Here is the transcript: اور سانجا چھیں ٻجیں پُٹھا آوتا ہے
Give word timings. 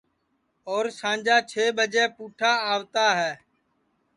اور 0.69 0.85
سانجا 0.99 1.37
چھیں 1.49 1.69
ٻجیں 1.77 2.09
پُٹھا 2.15 2.51
آوتا 2.71 3.07
ہے 3.19 3.33